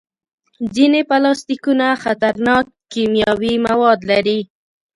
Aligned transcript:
ځینې 0.73 1.01
پلاستيکونه 1.09 1.87
خطرناک 2.03 2.65
کیمیاوي 2.91 3.53
مواد 3.67 3.99
لري. 4.11 4.39